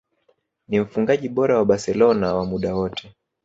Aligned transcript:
Ni 0.67 0.79
mfungaji 0.79 1.29
bora 1.29 1.57
wa 1.57 1.65
Barcelona 1.65 2.33
wa 2.35 2.45
muda 2.45 2.75
wote 2.75 3.15